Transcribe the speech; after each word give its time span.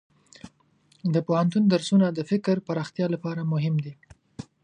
د 1.13 1.15
پوهنتون 1.27 1.63
درسونه 1.73 2.07
د 2.11 2.19
فکر 2.31 2.55
پراختیا 2.67 3.05
لپاره 3.15 3.41
مهم 3.53 3.75
دي. 3.83 3.93